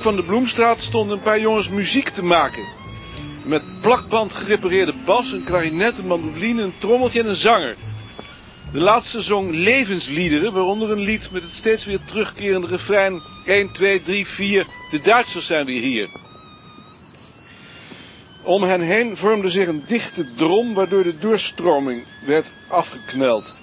van 0.00 0.16
de 0.16 0.22
Bloemstraat 0.22 0.80
stonden 0.80 1.16
een 1.16 1.22
paar 1.22 1.40
jongens 1.40 1.68
muziek 1.68 2.08
te 2.08 2.24
maken. 2.24 2.62
Met 3.44 3.62
plakband 3.80 4.32
gerepareerde 4.32 4.94
bas, 5.04 5.32
een 5.32 5.44
klarinet, 5.44 5.98
een 5.98 6.06
mandoline, 6.06 6.62
een 6.62 6.78
trommeltje 6.78 7.20
en 7.20 7.28
een 7.28 7.36
zanger. 7.36 7.76
De 8.72 8.80
laatste 8.80 9.20
zong 9.20 9.54
levensliederen, 9.54 10.52
waaronder 10.52 10.90
een 10.90 10.98
lied 10.98 11.30
met 11.30 11.42
het 11.42 11.50
steeds 11.50 11.84
weer 11.84 11.98
terugkerende 12.04 12.66
refrein 12.66 13.20
1, 13.46 13.72
2, 13.72 14.02
3, 14.02 14.26
4. 14.26 14.66
De 14.90 15.00
Duitsers 15.00 15.46
zijn 15.46 15.66
weer 15.66 15.80
hier. 15.82 16.08
Om 18.44 18.62
hen 18.62 18.80
heen 18.80 19.16
vormde 19.16 19.50
zich 19.50 19.66
een 19.66 19.82
dichte 19.86 20.34
drom, 20.34 20.74
waardoor 20.74 21.02
de 21.02 21.18
doorstroming 21.18 22.04
werd 22.26 22.52
afgekneld. 22.68 23.54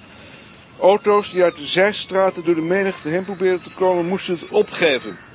Auto's 0.80 1.30
die 1.30 1.42
uit 1.42 1.56
de 1.56 1.66
zijstraten 1.66 2.44
door 2.44 2.54
de 2.54 2.60
menigte 2.60 3.08
heen 3.08 3.24
probeerden 3.24 3.62
te 3.62 3.74
komen, 3.74 4.06
moesten 4.06 4.34
het 4.34 4.48
opgeven. 4.48 5.27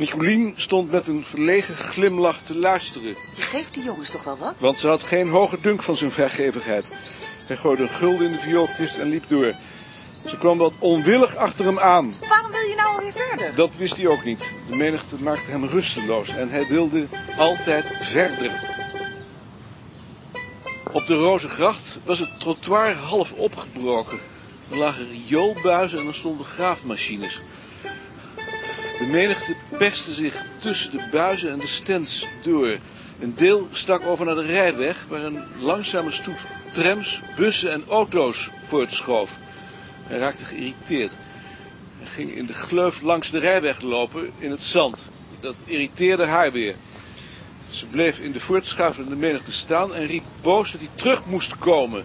Nicolien 0.00 0.52
stond 0.56 0.90
met 0.90 1.06
een 1.06 1.24
verlegen 1.24 1.74
glimlach 1.74 2.40
te 2.42 2.54
luisteren. 2.54 3.08
Je 3.36 3.42
geeft 3.42 3.74
die 3.74 3.82
jongens 3.82 4.10
toch 4.10 4.24
wel 4.24 4.36
wat? 4.38 4.54
Want 4.58 4.80
ze 4.80 4.88
had 4.88 5.02
geen 5.02 5.28
hoge 5.28 5.60
dunk 5.60 5.82
van 5.82 5.96
zijn 5.96 6.10
vrijgevigheid. 6.10 6.92
Hij 7.46 7.56
gooide 7.56 7.82
een 7.82 7.88
gulden 7.88 8.26
in 8.26 8.32
de 8.32 8.38
vioolkist 8.38 8.96
en 8.96 9.08
liep 9.08 9.24
door. 9.28 9.54
Ze 10.26 10.38
kwam 10.38 10.58
wat 10.58 10.72
onwillig 10.78 11.36
achter 11.36 11.64
hem 11.64 11.78
aan. 11.78 12.14
Waarom 12.28 12.50
wil 12.50 12.60
je 12.60 12.74
nou 12.76 12.88
alweer 12.88 13.12
verder? 13.12 13.54
Dat 13.54 13.76
wist 13.76 13.96
hij 13.96 14.06
ook 14.06 14.24
niet. 14.24 14.52
De 14.68 14.76
menigte 14.76 15.22
maakte 15.22 15.50
hem 15.50 15.64
rusteloos 15.64 16.28
en 16.28 16.50
hij 16.50 16.66
wilde 16.66 17.06
altijd 17.36 17.92
verder. 18.00 18.50
Op 20.92 21.06
de 21.06 21.14
Rozengracht 21.14 22.00
was 22.04 22.18
het 22.18 22.40
trottoir 22.40 22.94
half 22.94 23.32
opgebroken. 23.32 24.18
Er 24.70 24.76
lagen 24.76 25.08
rioolbuizen 25.08 25.98
en 25.98 26.06
er 26.06 26.14
stonden 26.14 26.46
graafmachines. 26.46 27.40
De 29.00 29.06
menigte 29.06 29.54
perste 29.78 30.14
zich 30.14 30.44
tussen 30.58 30.90
de 30.90 31.08
buizen 31.10 31.50
en 31.50 31.58
de 31.58 31.66
stands 31.66 32.26
door. 32.42 32.78
Een 33.18 33.34
deel 33.34 33.68
stak 33.72 34.02
over 34.02 34.26
naar 34.26 34.34
de 34.34 34.42
rijweg, 34.42 35.06
waar 35.08 35.22
een 35.22 35.42
langzame 35.58 36.10
stoet 36.10 36.38
trams, 36.72 37.20
bussen 37.36 37.72
en 37.72 37.84
auto's 37.88 38.50
voortschoof. 38.62 39.38
Hij 40.02 40.18
raakte 40.18 40.44
geïrriteerd. 40.44 41.12
Hij 41.98 42.06
ging 42.06 42.34
in 42.34 42.46
de 42.46 42.52
gleuf 42.52 43.00
langs 43.00 43.30
de 43.30 43.38
rijweg 43.38 43.80
lopen 43.80 44.30
in 44.38 44.50
het 44.50 44.62
zand. 44.62 45.10
Dat 45.40 45.56
irriteerde 45.64 46.26
haar 46.26 46.52
weer. 46.52 46.76
Ze 47.70 47.86
bleef 47.86 48.18
in 48.18 48.32
de 48.32 48.40
voortschuifelende 48.40 49.16
menigte 49.16 49.52
staan 49.52 49.94
en 49.94 50.06
riep 50.06 50.24
boos 50.40 50.72
dat 50.72 50.80
hij 50.80 50.90
terug 50.94 51.24
moest 51.24 51.58
komen. 51.58 52.04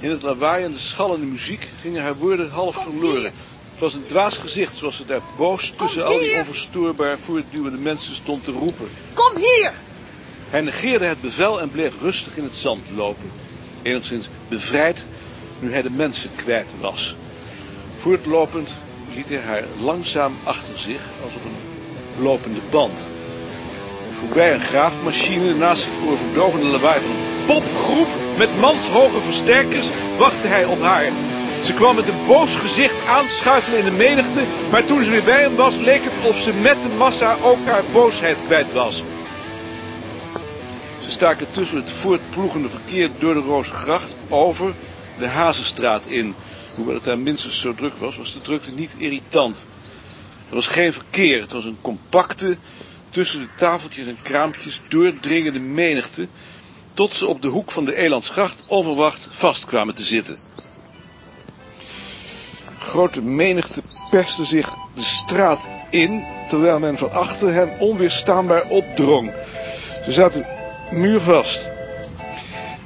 In 0.00 0.10
het 0.10 0.22
lawaai 0.22 0.64
en 0.64 0.72
de 0.72 0.78
schallende 0.78 1.26
muziek 1.26 1.68
gingen 1.80 2.02
haar 2.02 2.16
woorden 2.16 2.50
half 2.50 2.82
verloren. 2.82 3.32
Het 3.80 3.92
was 3.92 4.00
een 4.00 4.08
dwaas 4.08 4.36
gezicht 4.36 4.76
zoals 4.76 4.96
ze 4.96 5.04
daar 5.04 5.20
boos 5.36 5.72
tussen 5.76 6.04
al 6.04 6.18
die 6.18 6.34
onverstoorbaar 6.34 7.18
voortduwende 7.18 7.78
mensen 7.78 8.14
stond 8.14 8.44
te 8.44 8.50
roepen. 8.50 8.88
Kom 9.14 9.36
hier! 9.36 9.74
Hij 10.50 10.60
negeerde 10.60 11.04
het 11.04 11.20
bevel 11.20 11.60
en 11.60 11.70
bleef 11.70 11.94
rustig 12.00 12.36
in 12.36 12.44
het 12.44 12.54
zand 12.54 12.82
lopen. 12.96 13.30
Enigszins 13.82 14.28
bevrijd 14.48 15.06
nu 15.58 15.72
hij 15.72 15.82
de 15.82 15.90
mensen 15.90 16.30
kwijt 16.36 16.72
was. 16.80 17.16
Voortlopend 17.96 18.78
liet 19.14 19.28
hij 19.28 19.40
haar 19.40 19.64
langzaam 19.78 20.36
achter 20.44 20.78
zich 20.78 21.02
als 21.24 21.34
op 21.34 21.44
een 21.44 22.22
lopende 22.22 22.60
band. 22.70 23.08
Voorbij 24.18 24.54
een 24.54 24.60
graafmachine 24.60 25.54
naast 25.54 25.84
het 25.84 26.08
oorverdovende 26.08 26.66
lawaai 26.66 27.00
van 27.00 27.10
een 27.10 27.44
popgroep 27.46 28.08
met 28.38 28.56
manshoge 28.56 29.20
versterkers 29.20 29.90
wachtte 30.18 30.46
hij 30.46 30.64
op 30.64 30.80
haar. 30.80 31.12
Ze 31.62 31.74
kwam 31.74 31.94
met 31.96 32.08
een 32.08 32.26
boos 32.26 32.56
gezicht 32.56 33.06
aanschuifelen 33.06 33.78
in 33.78 33.84
de 33.84 33.90
menigte, 33.90 34.44
maar 34.70 34.84
toen 34.84 35.02
ze 35.02 35.10
weer 35.10 35.24
bij 35.24 35.40
hem 35.40 35.56
was, 35.56 35.76
leek 35.76 36.04
het 36.04 36.28
of 36.28 36.36
ze 36.36 36.52
met 36.52 36.82
de 36.82 36.88
massa 36.88 37.36
ook 37.42 37.64
haar 37.64 37.84
boosheid 37.92 38.36
kwijt 38.46 38.72
was. 38.72 39.02
Ze 41.02 41.10
staken 41.10 41.46
tussen 41.50 41.78
het 41.78 41.90
voortploegende 41.90 42.68
verkeer 42.68 43.10
door 43.18 43.34
de 43.34 43.40
Rozengracht 43.40 44.14
over 44.28 44.74
de 45.18 45.26
Hazenstraat 45.26 46.06
in. 46.06 46.34
Hoewel 46.74 46.94
het 46.94 47.04
daar 47.04 47.18
minstens 47.18 47.60
zo 47.60 47.74
druk 47.74 47.96
was, 47.96 48.16
was 48.16 48.32
de 48.32 48.40
drukte 48.40 48.70
niet 48.70 48.94
irritant. 48.98 49.66
Er 50.48 50.54
was 50.54 50.66
geen 50.66 50.92
verkeer, 50.92 51.40
het 51.40 51.52
was 51.52 51.64
een 51.64 51.78
compacte, 51.80 52.56
tussen 53.10 53.40
de 53.40 53.48
tafeltjes 53.56 54.06
en 54.06 54.18
kraampjes 54.22 54.80
doordringende 54.88 55.58
menigte, 55.58 56.28
tot 56.94 57.14
ze 57.14 57.26
op 57.26 57.42
de 57.42 57.48
hoek 57.48 57.70
van 57.70 57.84
de 57.84 57.96
Elandsgracht 57.96 58.62
onverwacht 58.66 59.28
vast 59.30 59.64
kwamen 59.64 59.94
te 59.94 60.02
zitten. 60.02 60.49
Grote 62.90 63.22
menigte 63.22 63.82
perste 64.10 64.44
zich 64.44 64.76
de 64.94 65.02
straat 65.02 65.60
in, 65.90 66.24
terwijl 66.48 66.78
men 66.78 66.98
van 66.98 67.12
achter 67.12 67.52
hen 67.52 67.78
onweerstaanbaar 67.78 68.68
opdrong. 68.68 69.32
Ze 70.04 70.12
zaten 70.12 70.46
muurvast. 70.90 71.70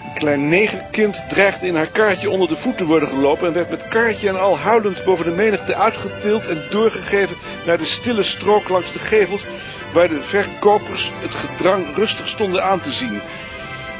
Een 0.05 0.15
klein 0.15 0.49
negerkind 0.49 1.25
dreigde 1.29 1.67
in 1.67 1.75
haar 1.75 1.91
karretje 1.91 2.31
onder 2.31 2.49
de 2.49 2.57
voet 2.57 2.79
te 2.79 2.85
worden 2.85 3.09
gelopen 3.09 3.47
en 3.47 3.53
werd 3.53 3.71
met 3.71 3.89
karretje 3.89 4.29
en 4.29 4.41
al 4.41 4.59
huilend 4.59 5.05
boven 5.05 5.25
de 5.25 5.31
menigte 5.31 5.75
uitgetild 5.75 6.49
en 6.49 6.63
doorgegeven 6.71 7.37
naar 7.67 7.79
de 7.79 7.85
stille 7.85 8.23
strook 8.23 8.69
langs 8.69 8.93
de 8.93 8.99
gevels, 8.99 9.45
waar 9.93 10.09
de 10.09 10.23
verkopers 10.23 11.11
het 11.21 11.35
gedrang 11.35 11.97
rustig 11.97 12.29
stonden 12.29 12.65
aan 12.65 12.81
te 12.81 12.93
zien. 12.93 13.21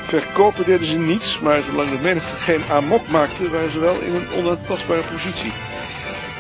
Verkopen 0.07 0.65
deden 0.65 0.87
ze 0.87 0.99
niets, 0.99 1.39
maar 1.39 1.63
zolang 1.63 1.91
de 1.91 1.99
menigte 2.03 2.35
geen 2.35 2.63
amok 2.71 3.09
maakte, 3.09 3.51
waren 3.51 3.71
ze 3.71 3.79
wel 3.79 4.01
in 4.01 4.15
een 4.15 4.33
onaantastbare 4.33 5.03
positie. 5.13 5.53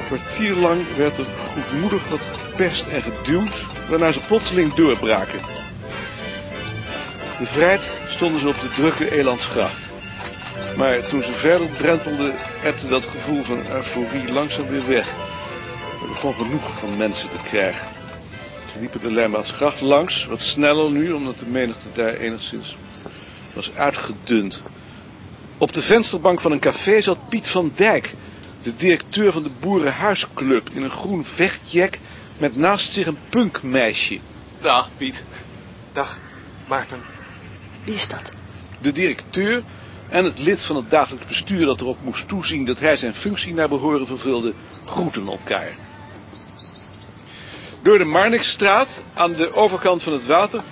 Kwartier 0.06 0.54
lang 0.54 0.96
werd 0.96 1.18
er 1.18 1.26
goedmoedig 1.52 2.08
wat 2.08 2.20
geperst 2.20 2.86
en 2.86 3.02
geduwd, 3.02 3.66
waarna 3.88 4.12
ze 4.12 4.20
plotseling 4.20 4.74
doorbraken. 4.74 5.40
Bevrijd 7.38 7.90
stonden 8.08 8.40
ze 8.40 8.48
op 8.48 8.60
de 8.60 8.68
drukke 8.68 9.10
Elandsgracht. 9.10 9.92
Maar 10.76 11.08
toen 11.08 11.22
ze 11.22 11.32
verder 11.32 11.68
drentelden, 11.76 12.34
ebde 12.62 12.88
dat 12.88 13.04
gevoel 13.04 13.42
van 13.42 13.66
euforie 13.70 14.32
langzaam 14.32 14.68
weer 14.68 14.86
weg. 14.86 15.08
Er 16.02 16.08
begon 16.08 16.34
genoeg 16.34 16.78
van 16.78 16.96
mensen 16.96 17.28
te 17.28 17.38
krijgen. 17.48 17.86
Ze 18.72 18.80
liepen 18.80 19.00
de 19.00 19.12
Lijnbaansgracht 19.12 19.80
langs, 19.80 20.26
wat 20.26 20.40
sneller 20.40 20.90
nu, 20.90 21.12
omdat 21.12 21.38
de 21.38 21.46
menigte 21.46 21.88
daar 21.92 22.14
enigszins 22.14 22.76
was 23.52 23.74
uitgedund. 23.74 24.62
Op 25.58 25.72
de 25.72 25.82
vensterbank 25.82 26.40
van 26.40 26.52
een 26.52 26.58
café 26.58 27.00
zat 27.00 27.28
Piet 27.28 27.48
van 27.48 27.72
Dijk, 27.74 28.14
de 28.64 28.74
directeur 28.76 29.32
van 29.32 29.42
de 29.42 29.50
Boerenhuisclub, 29.60 30.70
in 30.70 30.82
een 30.82 30.90
groen 30.90 31.24
vechtjack 31.24 31.98
met 32.38 32.56
naast 32.56 32.92
zich 32.92 33.06
een 33.06 33.18
punkmeisje. 33.28 34.20
Dag, 34.60 34.90
Piet. 34.96 35.26
Dag, 35.92 36.20
Maarten. 36.66 37.02
Wie 37.84 37.94
is 37.94 38.08
dat? 38.08 38.30
De 38.78 38.92
directeur 38.92 39.62
en 40.08 40.24
het 40.24 40.38
lid 40.38 40.62
van 40.62 40.76
het 40.76 40.90
dagelijks 40.90 41.26
bestuur 41.26 41.66
dat 41.66 41.80
erop 41.80 42.00
moest 42.02 42.28
toezien 42.28 42.64
dat 42.64 42.78
hij 42.78 42.96
zijn 42.96 43.14
functie 43.14 43.54
naar 43.54 43.68
behoren 43.68 44.06
vervulde, 44.06 44.54
groeten 44.84 45.26
elkaar. 45.26 45.72
Door 47.82 47.98
de 47.98 48.04
Marnixstraat, 48.04 49.02
aan 49.14 49.32
de 49.32 49.54
overkant 49.54 50.02
van 50.02 50.12
het 50.12 50.26
water, 50.26 50.62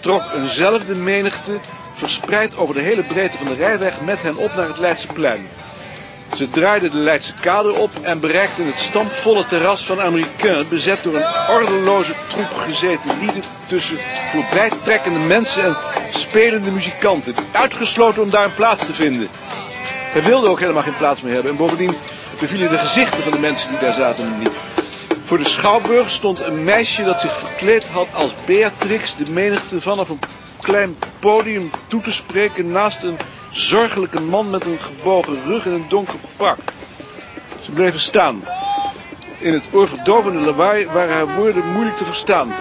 trok 0.00 0.32
eenzelfde 0.34 0.94
menigte 0.94 1.60
verspreid 1.92 2.56
over 2.56 2.74
de 2.74 2.80
hele 2.80 3.04
breedte 3.04 3.38
van 3.38 3.46
de 3.46 3.54
rijweg 3.54 4.00
met 4.00 4.22
hen 4.22 4.36
op 4.36 4.54
naar 4.54 4.68
het 4.68 4.78
Leidseplein. 4.78 5.48
Ze 6.36 6.50
draaiden 6.50 6.90
de 6.90 6.96
Leidse 6.98 7.34
kade 7.40 7.72
op 7.74 7.90
en 8.02 8.20
bereikten 8.20 8.66
het 8.66 8.78
stampvolle 8.78 9.46
terras 9.46 9.84
van 9.84 10.00
Americain, 10.00 10.68
bezet 10.68 11.02
door 11.02 11.14
een 11.14 11.48
ordeloze 11.48 12.14
troep 12.28 12.52
gezeten 12.54 13.18
lieden 13.18 13.42
tussen 13.68 13.98
voorbijtrekkende 14.30 15.18
mensen 15.18 15.64
en 15.64 15.76
spelende 16.10 16.70
muzikanten, 16.70 17.34
uitgesloten 17.52 18.22
om 18.22 18.30
daar 18.30 18.44
een 18.44 18.54
plaats 18.54 18.86
te 18.86 18.94
vinden. 18.94 19.28
Hij 20.12 20.22
wilde 20.22 20.48
ook 20.48 20.60
helemaal 20.60 20.82
geen 20.82 20.96
plaats 20.96 21.20
meer 21.22 21.32
hebben 21.34 21.52
en 21.52 21.58
bovendien 21.58 21.94
bevielen 22.40 22.70
de 22.70 22.78
gezichten 22.78 23.22
van 23.22 23.32
de 23.32 23.38
mensen 23.38 23.68
die 23.70 23.78
daar 23.78 23.92
zaten 23.92 24.38
niet. 24.38 24.58
Voor 25.24 25.38
de 25.38 25.48
schouwburg 25.48 26.10
stond 26.10 26.40
een 26.40 26.64
meisje 26.64 27.04
dat 27.04 27.20
zich 27.20 27.36
verkleed 27.36 27.88
had 27.88 28.08
als 28.14 28.34
Beatrix 28.44 29.16
de 29.16 29.30
menigte 29.32 29.80
vanaf 29.80 30.08
een 30.08 30.20
klein 30.60 30.96
podium 31.18 31.70
toe 31.88 32.00
te 32.00 32.12
spreken 32.12 32.72
naast 32.72 33.02
een 33.02 33.18
zorgelijke 33.52 34.20
man 34.20 34.50
met 34.50 34.66
een 34.66 34.78
gebogen 34.78 35.38
rug 35.46 35.66
en 35.66 35.72
een 35.72 35.88
donker 35.88 36.18
pak. 36.36 36.58
Ze 37.64 37.70
bleven 37.70 38.00
staan. 38.00 38.42
In 39.38 39.52
het 39.52 39.64
oorverdovende 39.72 40.40
lawaai 40.40 40.86
waren 40.86 41.14
haar 41.14 41.34
woorden 41.34 41.72
moeilijk 41.72 41.96
te 41.96 42.04
verstaan. 42.04 42.54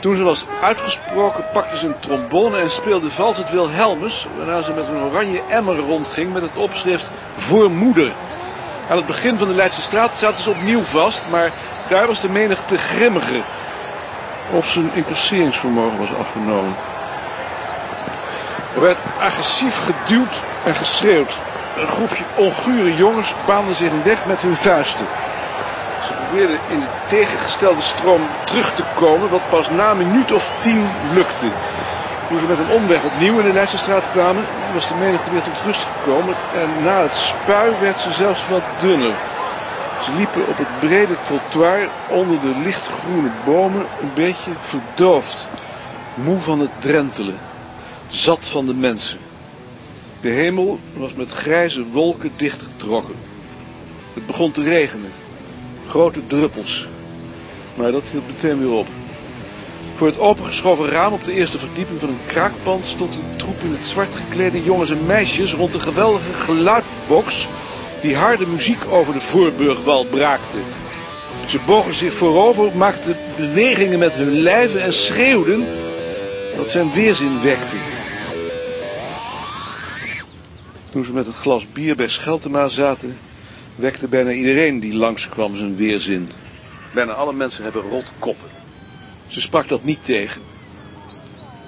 Toen 0.00 0.16
ze 0.16 0.22
was 0.22 0.46
uitgesproken 0.60 1.44
pakte 1.52 1.78
ze 1.78 1.86
een 1.86 1.98
trombone 2.00 2.58
en 2.58 2.70
speelde 2.70 3.10
vals 3.10 3.36
het 3.36 3.50
Wilhelmus, 3.50 4.26
waarna 4.36 4.60
ze 4.60 4.72
met 4.72 4.86
een 4.86 5.02
oranje 5.02 5.42
emmer 5.48 5.76
rondging 5.76 6.32
met 6.32 6.42
het 6.42 6.56
opschrift 6.56 7.10
voor 7.36 7.70
moeder. 7.70 8.12
Aan 8.88 8.96
het 8.96 9.06
begin 9.06 9.38
van 9.38 9.48
de 9.48 9.54
Leidse 9.54 9.82
straat 9.82 10.16
zaten 10.16 10.42
ze 10.42 10.50
opnieuw 10.50 10.82
vast, 10.82 11.22
maar 11.30 11.52
daar 11.88 12.06
was 12.06 12.20
de 12.20 12.28
menigte 12.28 12.78
grimmiger. 12.78 13.42
Of 14.50 14.70
zijn 14.70 14.94
incasseringsvermogen 14.94 15.98
was 15.98 16.14
afgenomen. 16.14 16.76
Er 18.72 18.80
werd 18.80 19.02
agressief 19.16 19.76
geduwd 19.76 20.44
en 20.62 20.74
geschreeuwd. 20.74 21.42
Een 21.72 21.88
groepje 21.88 22.26
ongure 22.34 22.94
jongens 22.94 23.34
baanden 23.44 23.74
zich 23.74 23.92
een 23.92 24.02
weg 24.02 24.24
met 24.24 24.42
hun 24.42 24.56
vuisten. 24.56 25.08
Ze 25.98 26.14
probeerden 26.14 26.66
in 26.66 26.80
de 26.80 26.90
tegengestelde 27.04 27.82
stroom 27.82 28.36
terug 28.44 28.74
te 28.74 28.84
komen, 28.92 29.28
wat 29.28 29.48
pas 29.48 29.68
na 29.68 29.90
een 29.90 29.96
minuut 29.96 30.32
of 30.32 30.54
tien 30.56 30.98
lukte. 31.00 31.54
Toen 32.26 32.38
ze 32.38 32.46
met 32.46 32.58
een 32.58 32.68
omweg 32.68 33.04
opnieuw 33.04 33.38
in 33.38 33.44
de 33.46 33.52
Leidsestraat 33.52 34.08
kwamen, 34.08 34.70
was 34.70 34.86
de 34.86 34.94
menigte 34.94 35.30
weer 35.30 35.42
tot 35.42 35.60
rust 35.60 35.84
gekomen 35.84 36.36
en 36.50 36.80
na 36.80 37.02
het 37.02 37.14
spui 37.14 37.76
werd 37.76 37.98
ze 37.98 38.12
zelfs 38.12 38.46
wat 38.46 38.64
dunner. 38.76 39.18
Ze 39.96 40.12
liepen 40.12 40.46
op 40.46 40.58
het 40.58 40.78
brede 40.78 41.20
trottoir 41.20 41.92
onder 42.06 42.40
de 42.40 42.54
lichtgroene 42.54 43.30
bomen 43.30 43.88
een 44.00 44.14
beetje 44.14 44.56
verdoofd, 44.60 45.48
moe 46.12 46.40
van 46.40 46.58
het 46.60 46.80
drentelen, 46.80 47.51
zat 48.12 48.48
van 48.48 48.66
de 48.66 48.74
mensen. 48.74 49.18
De 50.20 50.28
hemel 50.28 50.78
was 50.92 51.14
met 51.14 51.30
grijze 51.30 51.84
wolken 51.84 52.32
dichtgetrokken. 52.36 53.14
Het 54.14 54.26
begon 54.26 54.52
te 54.52 54.62
regenen, 54.62 55.10
grote 55.86 56.26
druppels, 56.26 56.88
maar 57.74 57.92
dat 57.92 58.04
hield 58.10 58.26
meteen 58.26 58.58
weer 58.58 58.78
op. 58.78 58.86
Voor 59.94 60.06
het 60.06 60.18
opengeschoven 60.18 60.88
raam 60.88 61.12
op 61.12 61.24
de 61.24 61.32
eerste 61.32 61.58
verdieping 61.58 62.00
van 62.00 62.08
een 62.08 62.26
kraakpand 62.26 62.86
stond 62.86 63.14
een 63.14 63.36
troep 63.36 63.60
in 63.62 63.72
het 63.72 63.86
zwart 63.86 64.14
geklede 64.14 64.62
jongens 64.62 64.90
en 64.90 65.06
meisjes 65.06 65.52
rond 65.52 65.74
een 65.74 65.80
geweldige 65.80 66.32
geluidbox 66.32 67.48
die 68.02 68.16
harde 68.16 68.46
muziek 68.46 68.84
over 68.90 69.12
de 69.12 69.20
voorburgwal 69.20 70.04
braakte. 70.04 70.56
Ze 71.46 71.58
bogen 71.66 71.94
zich 71.94 72.14
voorover, 72.14 72.76
maakten 72.76 73.16
bewegingen 73.36 73.98
met 73.98 74.12
hun 74.12 74.40
lijven 74.40 74.82
en 74.82 74.94
schreeuwden 74.94 75.66
dat 76.56 76.70
zijn 76.70 76.92
weerzin 76.92 77.40
wekte. 77.40 77.76
Toen 80.92 81.04
ze 81.04 81.12
met 81.12 81.26
een 81.26 81.32
glas 81.32 81.72
bier 81.72 81.96
bij 81.96 82.08
Scheltema 82.08 82.68
zaten, 82.68 83.18
wekte 83.74 84.08
bijna 84.08 84.30
iedereen 84.30 84.80
die 84.80 84.94
langskwam 84.94 85.56
zijn 85.56 85.76
weerzin. 85.76 86.30
Bijna 86.94 87.12
alle 87.12 87.32
mensen 87.32 87.62
hebben 87.62 87.82
rotkoppen. 87.82 88.48
Ze 89.28 89.40
sprak 89.40 89.68
dat 89.68 89.84
niet 89.84 90.04
tegen. 90.04 90.42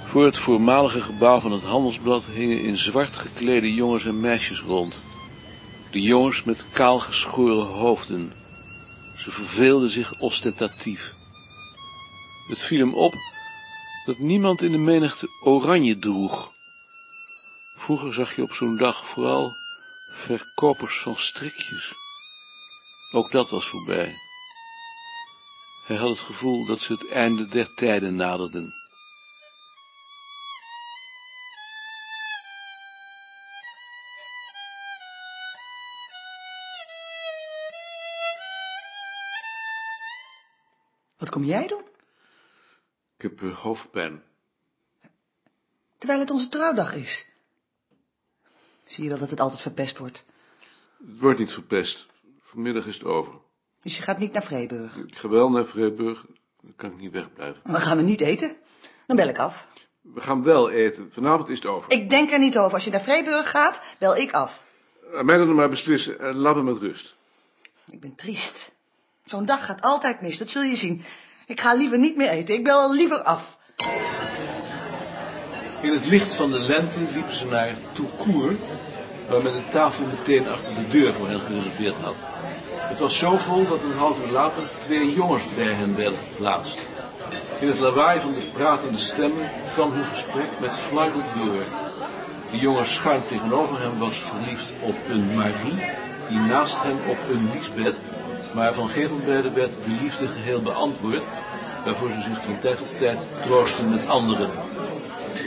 Voor 0.05 0.25
het 0.25 0.38
voormalige 0.38 1.00
gebouw 1.00 1.41
van 1.41 1.53
het 1.53 1.62
Handelsblad 1.62 2.25
hingen 2.35 2.62
in 2.62 2.79
zwart 2.79 3.17
geklede 3.17 3.75
jongens 3.75 4.05
en 4.05 4.21
meisjes 4.21 4.61
rond. 4.61 4.94
De 5.91 6.00
jongens 6.00 6.43
met 6.43 6.65
kaal 6.73 6.99
geschoren 6.99 7.67
hoofden. 7.67 8.32
Ze 9.25 9.31
verveelden 9.31 9.91
zich 9.91 10.21
ostentatief. 10.21 11.15
Het 12.49 12.62
viel 12.62 12.79
hem 12.79 12.94
op 12.94 13.15
dat 14.06 14.19
niemand 14.19 14.62
in 14.62 14.73
de 14.73 14.79
menigte 14.79 15.29
oranje 15.43 15.99
droeg. 15.99 16.53
Vroeger 17.84 18.14
zag 18.14 18.36
je 18.36 18.42
op 18.42 18.52
zo'n 18.52 18.76
dag 18.76 19.06
vooral 19.06 19.56
verkopers 20.10 21.00
van 21.00 21.16
strikjes. 21.16 21.92
Ook 23.12 23.31
dat 23.31 23.50
was 23.50 23.69
voorbij. 23.69 24.14
Hij 25.86 25.96
had 25.96 26.08
het 26.08 26.19
gevoel 26.19 26.66
dat 26.66 26.81
ze 26.81 26.92
het 26.92 27.10
einde 27.10 27.48
der 27.48 27.75
tijden 27.75 28.16
naderden. 28.16 28.72
Wat 41.16 41.30
kom 41.30 41.44
jij 41.44 41.66
doen? 41.66 41.84
Ik 43.16 43.22
heb 43.22 43.42
eh, 43.42 43.58
hoofdpijn. 43.58 44.22
Terwijl 45.98 46.20
het 46.20 46.30
onze 46.30 46.48
trouwdag 46.48 46.94
is. 46.94 47.32
Zie 48.86 49.04
je 49.04 49.10
wel 49.10 49.19
dat 49.19 49.31
het 49.31 49.40
altijd 49.40 49.60
verpest 49.60 49.98
wordt. 49.98 50.25
Het 50.98 51.20
wordt 51.20 51.38
niet 51.38 51.52
verpest. 51.52 52.06
Vanmiddag 52.42 52.86
is 52.86 52.94
het 52.94 53.04
over. 53.04 53.32
Dus 53.81 53.96
je 53.96 54.02
gaat 54.02 54.19
niet 54.19 54.32
naar 54.32 54.42
Vreeburg. 54.42 54.96
Ik 54.96 55.16
ga 55.16 55.28
wel 55.28 55.50
naar 55.50 55.66
Vreeburg. 55.66 56.26
Dan 56.60 56.72
kan 56.76 56.90
ik 56.90 56.98
niet 56.98 57.12
wegblijven. 57.12 57.62
Dan 57.64 57.81
gaan 57.81 57.96
we 57.96 58.02
niet 58.02 58.20
eten. 58.20 58.56
Dan 59.06 59.16
bel 59.16 59.28
ik 59.28 59.38
af. 59.38 59.66
We 60.00 60.20
gaan 60.20 60.42
wel 60.42 60.70
eten. 60.70 61.12
Vanavond 61.12 61.48
is 61.48 61.56
het 61.56 61.66
over. 61.66 61.92
Ik 61.92 62.10
denk 62.10 62.31
er 62.32 62.38
niet 62.38 62.58
over. 62.58 62.72
Als 62.72 62.84
je 62.84 62.90
naar 62.90 63.00
Vreeburg 63.00 63.50
gaat, 63.50 63.81
bel 63.98 64.16
ik 64.16 64.32
af. 64.32 64.64
Mij 65.22 65.37
dan 65.37 65.54
maar 65.54 65.69
beslissen 65.69 66.20
en 66.20 66.34
laat 66.34 66.56
me 66.56 66.62
met 66.62 66.78
rust. 66.78 67.14
Ik 67.90 68.00
ben 68.00 68.14
triest. 68.14 68.72
Zo'n 69.25 69.44
dag 69.44 69.64
gaat 69.64 69.80
altijd 69.80 70.20
mis, 70.20 70.38
dat 70.38 70.50
zul 70.50 70.62
je 70.62 70.76
zien. 70.76 71.04
Ik 71.46 71.60
ga 71.60 71.75
liever 71.75 71.98
niet 71.98 72.16
meer 72.16 72.28
eten. 72.28 72.54
Ik 72.54 72.64
bel 72.64 72.94
liever 72.94 73.22
af. 73.22 73.58
In 75.84 75.92
het 75.92 76.06
licht 76.06 76.34
van 76.34 76.50
de 76.50 76.58
lente 76.58 77.00
liepen 77.12 77.34
ze 77.34 77.46
naar 77.46 77.76
Toucourt, 77.92 78.58
waar 79.28 79.42
men 79.42 79.52
de 79.52 79.69
tafel 79.70 80.06
meteen 80.06 80.48
achter 80.48 80.75
de 80.75 80.88
deur 80.88 81.14
voor 81.14 81.28
hen 81.28 81.40
gereserveerd 81.40 81.94
had. 82.02 82.14
Het 82.75 82.98
was 82.98 83.19
zo 83.19 83.36
vol 83.36 83.69
dat 83.69 83.82
een 83.82 83.96
half 83.96 84.20
uur 84.20 84.32
later 84.32 84.62
twee 84.78 85.14
jongens 85.14 85.54
bij 85.54 85.72
hen 85.72 85.96
werden 85.96 86.19
geplaatst. 86.19 86.78
In 87.60 87.69
het 87.69 87.78
lawaai 87.78 88.20
van 88.20 88.32
de 88.32 88.46
pratende 88.52 88.98
stemmen 88.98 89.48
kwam 89.72 89.92
hun 89.92 90.04
gesprek 90.04 90.48
met 90.60 90.75
flarden 90.75 91.25
door. 91.34 91.64
De 92.50 92.56
jongen 92.56 92.87
schuin 92.87 93.22
tegenover 93.28 93.80
hem 93.80 93.98
was 93.98 94.16
verliefd 94.16 94.72
op 94.80 94.96
een 95.08 95.34
Marie, 95.34 95.78
die 96.28 96.38
naast 96.38 96.82
hem 96.82 96.98
op 97.08 97.19
een 97.28 97.50
Lisbeth, 97.52 98.00
maar 98.54 98.75
van 98.75 98.88
geen 98.88 99.08
van 99.08 99.22
beiden 99.25 99.54
werd 99.54 99.72
de 99.84 99.96
liefde 100.02 100.28
geheel 100.28 100.62
beantwoord, 100.62 101.25
waarvoor 101.84 102.10
ze 102.10 102.20
zich 102.20 102.42
van 102.42 102.58
tijd 102.58 102.78
tot 102.78 102.98
tijd 102.98 103.19
troosten 103.42 103.90
met 103.90 104.08
anderen. 104.08 104.50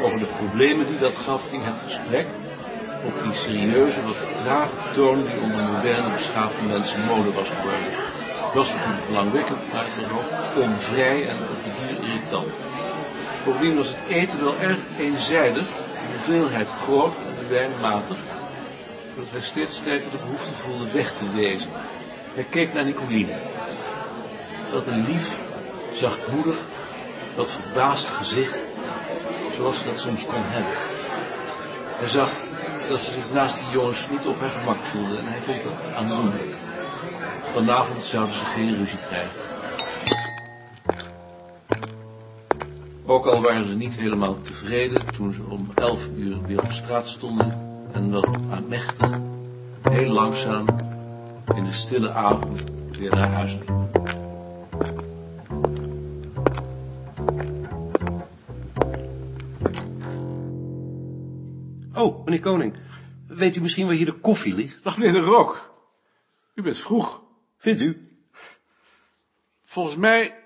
Over 0.01 0.19
de 0.19 0.25
problemen 0.25 0.87
die 0.87 0.97
dat 0.97 1.15
gaf 1.15 1.49
ging 1.49 1.63
het 1.65 1.75
gesprek 1.85 2.27
op 3.03 3.23
die 3.23 3.33
serieuze, 3.33 4.03
wat 4.03 4.15
trage 4.43 4.75
toon 4.93 5.23
die 5.23 5.39
onder 5.43 5.63
moderne 5.63 6.09
beschaafde 6.11 6.63
mensen 6.63 7.05
mode 7.05 7.33
was 7.33 7.49
geworden. 7.49 7.91
Het 8.45 8.53
was 8.53 8.73
natuurlijk 8.73 9.07
belangwekkend, 9.07 9.73
maar 9.73 9.85
het 9.85 10.11
was 10.11 10.21
ook 10.21 10.63
onvrij 10.63 11.27
en 11.27 11.37
op 11.37 11.63
de 11.63 11.71
duur 11.79 12.09
irritant. 12.09 12.47
Bovendien 13.45 13.75
was 13.75 13.87
het 13.87 13.97
eten 14.07 14.43
wel 14.43 14.57
erg 14.59 14.77
eenzijdig, 14.97 15.65
de 15.65 16.07
hoeveelheid 16.11 16.67
groot 16.67 17.15
en 17.15 17.35
de 17.39 17.47
wijn 17.47 17.71
matig, 17.81 18.17
zodat 19.15 19.31
hij 19.31 19.41
steeds 19.41 19.75
sterker 19.75 20.11
de 20.11 20.17
behoefte 20.17 20.55
voelde 20.55 20.91
weg 20.91 21.11
te 21.11 21.31
wezen. 21.33 21.69
Hij 22.33 22.45
keek 22.49 22.73
naar 22.73 22.85
Nicoline. 22.85 23.33
Dat 24.71 24.87
een 24.87 25.05
lief, 25.07 25.37
zachtmoedig, 25.93 26.57
wat 27.35 27.51
verbaasd 27.51 28.07
gezicht, 28.07 28.57
zoals 29.57 29.79
ze 29.79 29.85
dat 29.85 29.99
soms 29.99 30.25
kon 30.25 30.41
hebben. 30.43 30.73
Hij 31.99 32.07
zag 32.07 32.31
dat 32.89 32.99
ze 32.99 33.11
zich 33.11 33.31
naast 33.33 33.59
die 33.59 33.69
jongens 33.69 34.07
niet 34.09 34.25
op 34.25 34.39
haar 34.39 34.49
gemak 34.49 34.77
voelde 34.77 35.17
en 35.17 35.25
hij 35.25 35.41
vond 35.41 35.63
dat 35.63 35.93
aandoenlijk. 35.95 36.55
Vanavond 37.53 38.03
zouden 38.03 38.35
ze 38.35 38.45
geen 38.45 38.75
ruzie 38.75 38.99
krijgen. 39.07 39.45
Ook 43.05 43.25
al 43.25 43.41
waren 43.41 43.67
ze 43.67 43.75
niet 43.75 43.95
helemaal 43.95 44.41
tevreden 44.41 45.05
toen 45.15 45.33
ze 45.33 45.43
om 45.49 45.71
elf 45.75 46.07
uur 46.15 46.41
weer 46.41 46.63
op 46.63 46.71
straat 46.71 47.07
stonden 47.07 47.59
en 47.91 48.11
wat 48.11 48.27
aanmächtig, 48.49 49.19
heel 49.89 50.11
langzaam, 50.11 50.65
in 51.55 51.63
de 51.63 51.73
stille 51.73 52.11
avond 52.11 52.63
weer 52.97 53.15
naar 53.15 53.31
huis 53.31 53.53
liepen. 53.53 53.96
Oh, 61.97 62.25
meneer 62.25 62.39
Koning, 62.39 62.75
weet 63.27 63.55
u 63.55 63.61
misschien 63.61 63.85
waar 63.85 63.95
hier 63.95 64.05
de 64.05 64.19
koffie 64.19 64.55
ligt? 64.55 64.83
Dag 64.83 64.97
meneer 64.97 65.13
de 65.13 65.27
Rook. 65.27 65.73
U 66.55 66.61
bent 66.61 66.77
vroeg. 66.77 67.21
Vindt 67.57 67.81
u? 67.81 68.07
Volgens 69.63 69.95
mij 69.95 70.43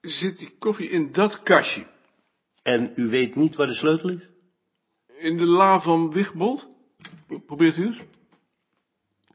zit 0.00 0.38
die 0.38 0.54
koffie 0.58 0.90
in 0.90 1.12
dat 1.12 1.42
kastje. 1.42 1.86
En 2.62 2.92
u 2.94 3.08
weet 3.08 3.34
niet 3.34 3.56
waar 3.56 3.66
de 3.66 3.74
sleutel 3.74 4.10
is? 4.10 4.28
In 5.18 5.36
de 5.36 5.46
la 5.46 5.80
van 5.80 6.12
Wigbold. 6.12 6.68
Probeert 7.46 7.76
u 7.76 7.86
het? 7.86 8.06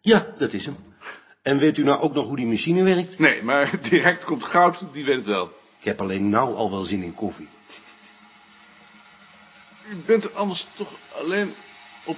Ja, 0.01 0.33
dat 0.38 0.53
is 0.53 0.65
hem. 0.65 0.75
En 1.41 1.57
weet 1.57 1.77
u 1.77 1.83
nou 1.83 2.00
ook 2.00 2.13
nog 2.13 2.27
hoe 2.27 2.36
die 2.36 2.45
machine 2.45 2.83
werkt? 2.83 3.19
Nee, 3.19 3.43
maar 3.43 3.71
direct 3.89 4.24
komt 4.24 4.43
goud, 4.43 4.83
die 4.93 5.05
weet 5.05 5.15
het 5.15 5.25
wel. 5.25 5.45
Ik 5.79 5.83
heb 5.83 6.01
alleen 6.01 6.29
nou 6.29 6.55
al 6.55 6.71
wel 6.71 6.83
zin 6.83 7.03
in 7.03 7.15
koffie. 7.15 7.47
U 9.89 9.96
bent 9.96 10.24
er 10.24 10.32
anders 10.32 10.67
toch 10.75 10.94
alleen 11.13 11.53
op 12.06 12.17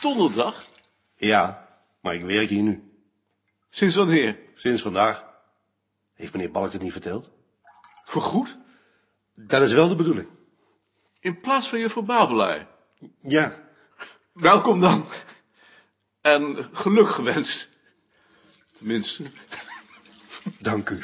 donderdag? 0.00 0.66
Ja, 1.16 1.68
maar 2.00 2.14
ik 2.14 2.22
werk 2.22 2.48
hier 2.48 2.62
nu. 2.62 2.92
Sinds 3.70 3.94
wanneer? 3.96 4.38
Sinds 4.54 4.82
vandaag. 4.82 5.24
Heeft 6.14 6.32
meneer 6.32 6.50
Balk 6.50 6.72
het 6.72 6.82
niet 6.82 6.92
verteld? 6.92 7.30
Voorgoed? 8.04 8.58
Dat 9.34 9.62
is 9.62 9.72
wel 9.72 9.88
de 9.88 9.94
bedoeling. 9.94 10.28
In 11.20 11.40
plaats 11.40 11.68
van 11.68 11.78
juffrouw 11.78 12.02
Babelaar. 12.02 12.66
Ja. 13.22 13.62
Welkom 14.32 14.80
dan. 14.80 15.04
En 16.20 16.68
geluk 16.72 17.08
gewenst. 17.08 17.70
Tenminste. 18.72 19.30
Dank 20.58 20.88
u. 20.88 21.02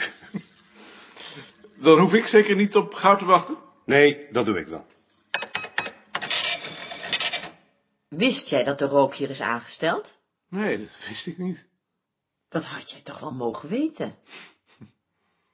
Dan 1.74 1.98
hoef 1.98 2.14
ik 2.14 2.26
zeker 2.26 2.56
niet 2.56 2.76
op 2.76 2.94
goud 2.94 3.18
te 3.18 3.24
wachten. 3.24 3.56
Nee, 3.84 4.26
dat 4.32 4.46
doe 4.46 4.58
ik 4.58 4.66
wel. 4.66 4.86
Wist 8.10 8.48
jij 8.48 8.64
dat 8.64 8.78
de 8.78 8.86
rook 8.86 9.14
hier 9.14 9.30
is 9.30 9.40
aangesteld? 9.40 10.18
Nee, 10.48 10.78
dat 10.78 11.06
wist 11.08 11.26
ik 11.26 11.38
niet. 11.38 11.66
Dat 12.48 12.64
had 12.64 12.90
jij 12.90 13.00
toch 13.00 13.18
wel 13.18 13.32
mogen 13.32 13.68
weten. 13.68 14.14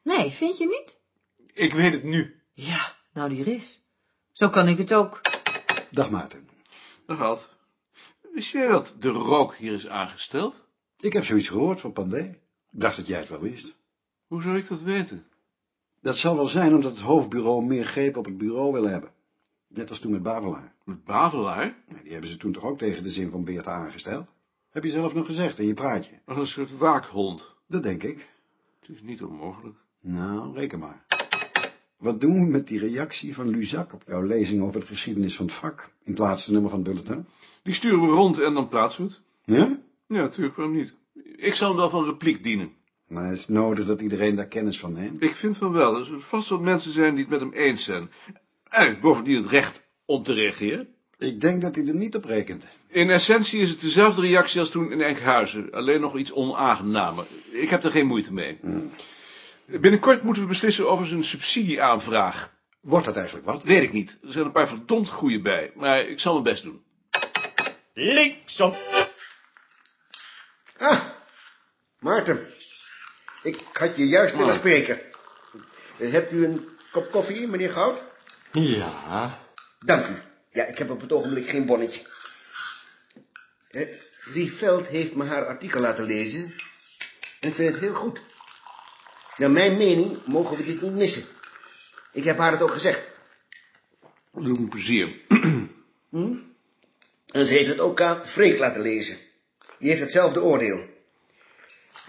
Nee, 0.03 0.31
vind 0.31 0.59
je 0.59 0.67
niet? 0.67 0.99
Ik 1.53 1.73
weet 1.73 1.93
het 1.93 2.03
nu. 2.03 2.43
Ja, 2.53 2.97
nou 3.13 3.29
die 3.29 3.45
is. 3.45 3.81
Zo 4.33 4.49
kan 4.49 4.69
ik 4.69 4.79
het 4.79 4.95
ook. 4.95 5.21
Dag 5.91 6.11
Maarten. 6.11 6.49
Dag 7.07 7.21
Ad. 7.21 7.49
Wist 8.33 8.53
jij 8.53 8.69
dat 8.69 8.95
de 8.99 9.09
rook 9.09 9.57
hier 9.57 9.73
is 9.75 9.89
aangesteld? 9.89 10.63
Ik 11.01 11.13
heb 11.13 11.25
zoiets 11.25 11.49
gehoord 11.49 11.81
van 11.81 11.93
Pandé. 11.93 12.39
Ik 12.71 12.81
dacht 12.81 12.97
dat 12.97 13.07
jij 13.07 13.19
het 13.19 13.29
wel 13.29 13.41
wist. 13.41 13.75
Hoe 14.27 14.43
zou 14.43 14.57
ik 14.57 14.69
dat 14.69 14.81
weten? 14.81 15.27
Dat 16.01 16.17
zal 16.17 16.37
wel 16.37 16.47
zijn 16.47 16.75
omdat 16.75 16.97
het 16.97 17.01
hoofdbureau 17.01 17.65
meer 17.65 17.85
greep 17.85 18.17
op 18.17 18.25
het 18.25 18.39
bureau 18.39 18.73
wil 18.73 18.85
hebben. 18.85 19.15
Net 19.77 19.89
als 19.89 19.99
toen 19.99 20.13
met 20.13 20.23
Bavelaar. 20.23 20.73
Met 20.85 21.05
Bavelaar? 21.05 21.75
Die 22.03 22.13
hebben 22.13 22.31
ze 22.31 22.37
toen 22.37 22.53
toch 22.53 22.65
ook 22.65 22.79
tegen 22.79 23.03
de 23.03 23.11
zin 23.11 23.31
van 23.31 23.45
Beerta 23.45 23.73
aangesteld? 23.73 24.27
Heb 24.71 24.85
je 24.85 24.91
zelf 24.91 25.15
nog 25.15 25.27
gezegd 25.27 25.59
in 25.59 25.67
je 25.67 25.75
praatje? 25.75 26.21
Als 26.25 26.39
een 26.39 26.47
soort 26.47 26.77
waakhond. 26.77 27.55
Dat 27.67 27.83
denk 27.83 28.03
ik. 28.03 28.29
Het 28.81 28.89
is 28.89 29.03
niet 29.03 29.23
onmogelijk. 29.23 29.77
Nou, 30.01 30.55
reken 30.55 30.79
maar. 30.79 31.05
Wat 31.97 32.21
doen 32.21 32.45
we 32.45 32.51
met 32.51 32.69
die 32.69 32.79
reactie 32.79 33.35
van 33.35 33.49
Luzak 33.49 33.93
op 33.93 34.03
jouw 34.07 34.23
lezing 34.23 34.63
over 34.63 34.81
de 34.81 34.87
geschiedenis 34.87 35.37
van 35.37 35.47
het 35.47 35.55
vak? 35.55 35.91
In 36.05 36.13
het 36.13 36.21
laatste 36.21 36.53
nummer 36.53 36.71
van 36.71 36.79
het 36.79 36.89
bulletin? 36.89 37.27
Die 37.63 37.75
sturen 37.75 38.01
we 38.01 38.07
rond 38.07 38.39
en 38.39 38.55
dan 38.55 38.69
plaatsen 38.69 39.05
we 39.05 39.11
het. 39.11 39.21
Ja? 39.45 39.79
Ja, 40.07 40.23
natuurlijk, 40.23 40.57
waarom 40.57 40.75
niet? 40.75 40.95
Ik 41.37 41.55
zal 41.55 41.69
hem 41.69 41.77
wel 41.77 41.91
van 41.91 42.05
repliek 42.05 42.43
dienen. 42.43 42.73
Maar 43.09 43.29
het 43.29 43.39
is 43.39 43.49
nodig 43.49 43.87
dat 43.87 44.01
iedereen 44.01 44.35
daar 44.35 44.47
kennis 44.47 44.79
van 44.79 44.93
neemt. 44.93 45.23
Ik 45.23 45.35
vind 45.35 45.57
van 45.57 45.73
wel. 45.73 45.99
Er 45.99 46.05
zullen 46.05 46.23
vast 46.23 46.49
wel 46.49 46.61
mensen 46.61 46.93
zijn 46.93 47.15
die 47.15 47.25
het 47.25 47.31
met 47.31 47.41
hem 47.41 47.53
eens 47.53 47.85
zijn. 47.85 48.11
En 48.77 49.01
bovendien 49.01 49.43
het 49.43 49.51
recht 49.51 49.83
om 50.05 50.23
te 50.23 50.33
reageren. 50.33 50.95
Ik 51.19 51.41
denk 51.41 51.63
dat 51.63 51.75
hij 51.75 51.87
er 51.87 51.95
niet 51.95 52.15
op 52.15 52.25
rekent. 52.25 52.65
In 52.89 53.11
essentie 53.11 53.61
is 53.61 53.71
het 53.71 53.81
dezelfde 53.81 54.21
reactie 54.21 54.61
als 54.61 54.71
toen 54.71 54.91
in 54.93 55.01
Enkhuizen. 55.01 55.71
Alleen 55.73 56.01
nog 56.01 56.17
iets 56.17 56.33
onaangenamer. 56.33 57.25
Ik 57.51 57.71
heb 57.71 57.85
er 57.85 57.91
geen 57.91 58.07
moeite 58.07 58.33
mee. 58.33 58.59
Binnenkort 59.65 60.23
moeten 60.23 60.43
we 60.43 60.49
beslissen 60.49 60.91
over 60.91 61.07
zijn 61.07 61.25
subsidieaanvraag. 61.25 62.55
Wordt 62.81 63.07
dat 63.07 63.17
eigenlijk 63.17 63.47
wat? 63.47 63.63
Weet 63.63 63.83
ik 63.83 63.93
niet. 63.93 64.19
Er 64.23 64.33
zijn 64.33 64.45
een 64.45 64.53
paar 64.53 64.69
verdomd 64.69 65.09
goede 65.11 65.41
bij. 65.41 65.73
Maar 65.75 66.01
ik 66.01 66.21
zal 66.21 66.33
mijn 66.33 66.45
best 66.45 66.63
doen. 66.63 66.83
Linksom. 67.95 68.75
Ah, 70.79 71.01
Maarten. 71.99 72.47
Ik 73.43 73.59
had 73.73 73.97
je 73.97 74.07
juist 74.07 74.37
willen 74.37 74.53
Oh. 74.53 74.59
spreken. 74.59 75.01
Hebt 75.97 76.33
u 76.33 76.45
een 76.45 76.69
kop 76.93 77.11
koffie, 77.11 77.47
meneer 77.49 77.71
Goud? 77.71 77.99
Ja. 78.53 79.39
Dank 79.85 80.07
u. 80.07 80.15
Ja, 80.51 80.65
ik 80.65 80.79
heb 80.79 80.91
op 80.91 81.01
het 81.01 81.13
ogenblik 81.13 81.49
geen 81.49 81.67
bonnetje. 81.67 82.03
Eh, 83.71 83.89
Rieveld 84.33 84.87
heeft 84.87 85.15
me 85.15 85.25
haar 85.25 85.47
artikel 85.47 85.81
laten 85.81 86.05
lezen. 86.05 86.55
En 87.41 87.49
ik 87.49 87.55
vind 87.55 87.71
het 87.71 87.81
heel 87.81 87.95
goed. 87.95 88.21
Naar 89.37 89.51
mijn 89.51 89.77
mening 89.77 90.27
mogen 90.27 90.57
we 90.57 90.65
dit 90.65 90.83
niet 90.83 90.93
missen. 90.93 91.25
Ik 92.13 92.25
heb 92.25 92.39
haar 92.39 92.53
het 92.53 92.63
ook 92.63 92.71
gezegd. 92.71 93.01
Doe 94.33 94.61
me 94.61 94.69
plezier. 94.69 95.21
En 97.33 97.47
ze 97.47 97.53
heeft 97.53 97.69
het 97.69 97.79
ook 97.79 98.01
aan 98.01 98.29
Freek 98.29 98.59
laten 98.59 98.81
lezen. 98.81 99.17
Die 99.79 99.89
heeft 99.89 100.01
hetzelfde 100.01 100.43
oordeel. 100.43 100.85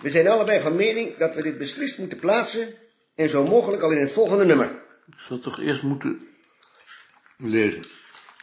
We 0.02 0.10
zijn 0.10 0.28
allebei 0.28 0.62
van 0.62 0.76
mening 0.76 1.18
dat 1.18 1.36
we 1.36 1.42
dit 1.42 1.58
beslist 1.58 1.98
moeten 1.98 2.20
plaatsen... 2.20 2.74
en 3.16 3.30
zo 3.30 3.44
mogelijk 3.44 3.84
al 3.84 3.92
in 3.92 4.02
het 4.02 4.12
volgende 4.12 4.46
nummer. 4.46 4.86
Ik 5.08 5.20
zal 5.28 5.40
toch 5.40 5.60
eerst 5.60 5.82
moeten 5.82 6.28
lezen. 7.38 7.86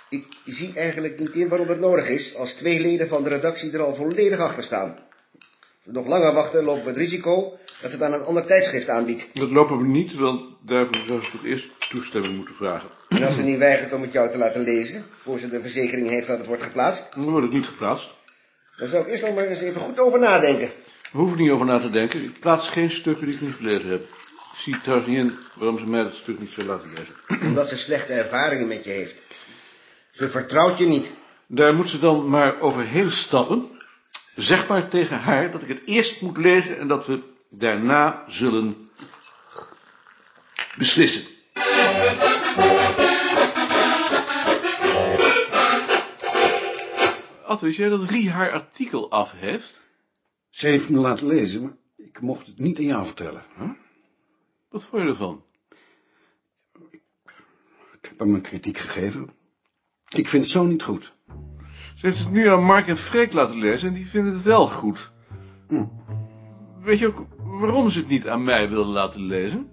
Ik 0.09 0.27
zie 0.45 0.73
eigenlijk 0.75 1.19
niet 1.19 1.31
in 1.31 1.49
waarom 1.49 1.67
dat 1.67 1.79
nodig 1.79 2.09
is... 2.09 2.37
als 2.37 2.53
twee 2.53 2.81
leden 2.81 3.09
van 3.09 3.23
de 3.23 3.29
redactie 3.29 3.73
er 3.73 3.83
al 3.83 3.95
volledig 3.95 4.39
achter 4.39 4.63
staan. 4.63 4.89
Als 4.89 5.85
we 5.85 5.93
nog 5.93 6.07
langer 6.07 6.33
wachten, 6.33 6.65
lopen 6.65 6.83
we 6.83 6.89
het 6.89 6.99
risico... 6.99 7.59
dat 7.81 7.91
ze 7.91 7.97
het 7.97 8.03
aan 8.03 8.13
een 8.13 8.27
ander 8.27 8.47
tijdschrift 8.47 8.89
aanbiedt. 8.89 9.31
Dat 9.35 9.51
lopen 9.51 9.79
we 9.79 9.87
niet, 9.87 10.15
want 10.15 10.57
daarvoor 10.63 11.03
zou 11.07 11.23
ze 11.23 11.31
toch 11.31 11.45
eerst 11.45 11.71
toestemming 11.89 12.37
moeten 12.37 12.55
vragen. 12.55 12.89
En 13.09 13.23
als 13.23 13.35
ze 13.35 13.43
niet 13.43 13.59
weigert 13.59 13.93
om 13.93 14.03
het 14.03 14.13
jou 14.13 14.31
te 14.31 14.39
laten 14.39 14.61
lezen... 14.61 15.05
voor 15.17 15.39
ze 15.39 15.49
de 15.49 15.61
verzekering 15.61 16.09
heeft 16.09 16.27
dat 16.27 16.39
het 16.39 16.47
wordt 16.47 16.63
geplaatst... 16.63 17.15
Dan 17.15 17.31
wordt 17.31 17.47
het 17.47 17.55
niet 17.55 17.67
geplaatst. 17.67 18.09
dan 18.77 18.89
zou 18.89 19.03
ik 19.03 19.11
eerst 19.11 19.23
nog 19.23 19.35
maar 19.35 19.45
eens 19.45 19.61
even 19.61 19.81
goed 19.81 19.99
over 19.99 20.19
nadenken. 20.19 20.71
Hoef 21.13 21.33
ik 21.33 21.39
niet 21.39 21.51
over 21.51 21.67
na 21.67 21.81
te 21.81 21.91
denken. 21.91 22.23
Ik 22.23 22.41
plaats 22.41 22.69
geen 22.69 22.91
stukken 22.91 23.27
die 23.27 23.35
ik 23.35 23.41
niet 23.41 23.55
gelezen 23.55 23.89
heb. 23.89 24.11
Ik 24.65 24.73
zie 24.73 24.83
trouwens 24.83 25.09
niet 25.09 25.19
in 25.19 25.37
waarom 25.55 25.79
ze 25.79 25.87
mij 25.87 26.03
dat 26.03 26.15
stuk 26.15 26.41
niet 26.41 26.51
zou 26.51 26.67
laten 26.67 26.89
lezen. 26.89 27.47
Omdat 27.49 27.69
ze 27.69 27.77
slechte 27.77 28.13
ervaringen 28.13 28.67
met 28.67 28.85
je 28.85 28.91
heeft. 28.91 29.23
Ze 30.11 30.29
vertrouwt 30.29 30.79
je 30.79 30.87
niet. 30.87 31.11
Daar 31.47 31.75
moet 31.75 31.91
ze 31.91 31.99
dan 31.99 32.29
maar 32.29 32.61
overheen 32.61 33.11
stappen. 33.11 33.69
Zeg 34.37 34.67
maar 34.67 34.89
tegen 34.89 35.21
haar 35.21 35.51
dat 35.51 35.63
ik 35.63 35.69
het 35.69 35.83
eerst 35.85 36.21
moet 36.21 36.37
lezen 36.37 36.79
en 36.79 36.89
dat 36.89 37.07
we 37.07 37.23
daarna 37.51 38.25
zullen 38.27 38.91
beslissen. 40.77 41.33
Wist 47.65 47.77
jij 47.77 47.89
dat 47.89 48.11
Rie 48.11 48.31
haar 48.31 48.51
artikel 48.53 49.11
af 49.11 49.33
heeft? 49.37 49.85
Ze 50.51 50.67
heeft 50.67 50.89
me 50.89 50.99
laten 50.99 51.27
lezen, 51.27 51.63
maar 51.63 51.77
ik 51.97 52.21
mocht 52.21 52.47
het 52.47 52.59
niet 52.59 52.79
aan 52.79 52.85
jou 52.85 53.07
vertellen. 53.07 53.45
Hè? 53.55 53.84
Wat 54.75 54.85
vond 54.85 55.03
je 55.03 55.09
ervan? 55.09 55.43
Ik 57.93 58.09
heb 58.09 58.19
hem 58.19 58.35
een 58.35 58.41
kritiek 58.41 58.79
gegeven. 58.79 59.31
Ik 60.09 60.29
vind 60.29 60.43
het 60.43 60.53
zo 60.53 60.65
niet 60.65 60.83
goed. 60.83 61.15
Ze 61.95 62.07
heeft 62.07 62.19
het 62.19 62.31
nu 62.31 62.49
aan 62.49 62.65
Mark 62.65 62.87
en 62.87 62.97
Freek 62.97 63.33
laten 63.33 63.59
lezen 63.59 63.89
en 63.89 63.95
die 63.95 64.07
vinden 64.07 64.33
het 64.33 64.43
wel 64.43 64.67
goed. 64.67 65.13
Hm. 65.69 65.85
Weet 66.83 66.99
je 66.99 67.07
ook 67.07 67.27
waarom 67.39 67.91
ze 67.91 67.99
het 67.99 68.09
niet 68.09 68.29
aan 68.29 68.45
mij 68.45 68.69
wilden 68.69 68.93
laten 68.93 69.21
lezen? 69.21 69.71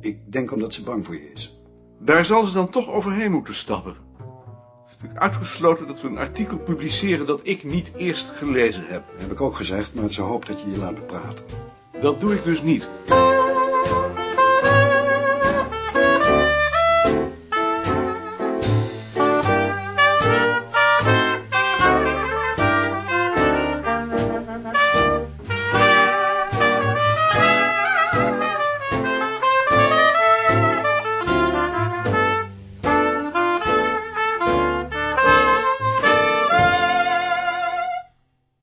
Ik 0.00 0.32
denk 0.32 0.52
omdat 0.52 0.74
ze 0.74 0.82
bang 0.82 1.04
voor 1.04 1.14
je 1.14 1.32
is. 1.32 1.60
Daar 2.00 2.24
zal 2.24 2.46
ze 2.46 2.52
dan 2.52 2.70
toch 2.70 2.88
overheen 2.88 3.32
moeten 3.32 3.54
stappen. 3.54 3.92
Het 3.92 4.86
is 4.86 4.92
natuurlijk 4.92 5.20
uitgesloten 5.20 5.86
dat 5.86 6.00
we 6.00 6.08
een 6.08 6.18
artikel 6.18 6.58
publiceren 6.58 7.26
dat 7.26 7.40
ik 7.42 7.64
niet 7.64 7.92
eerst 7.96 8.28
gelezen 8.28 8.86
heb. 8.86 9.04
Dat 9.10 9.20
heb 9.20 9.30
ik 9.30 9.40
ook 9.40 9.54
gezegd, 9.54 9.94
maar 9.94 10.12
ze 10.12 10.22
hoopt 10.22 10.46
dat 10.46 10.60
je 10.60 10.70
je 10.70 10.78
laat 10.78 10.94
bepraten. 10.94 11.44
Dat 12.00 12.20
doe 12.20 12.34
ik 12.34 12.44
dus 12.44 12.62
niet. 12.62 12.88